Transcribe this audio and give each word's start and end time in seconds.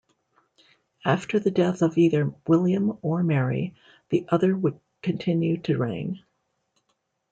After 1.05 1.37
the 1.39 1.51
death 1.51 1.83
of 1.83 1.95
either 1.95 2.33
William 2.47 2.97
or 3.03 3.21
Mary, 3.21 3.75
the 4.09 4.25
other 4.29 4.57
would 4.57 4.79
continue 5.03 5.59
to 5.61 5.77
reign. 5.77 6.23